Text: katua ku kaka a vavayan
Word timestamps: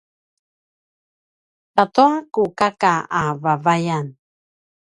katua 1.75 2.13
ku 2.33 2.43
kaka 2.59 2.93
a 3.19 3.21
vavayan 3.41 4.07